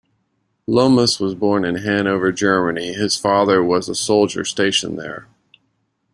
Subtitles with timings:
[0.65, 5.27] Lomas was born in Hanover, Germany, his father was a soldier stationed there.